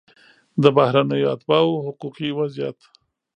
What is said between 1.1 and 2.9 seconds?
اتباعو حقوقي وضعیت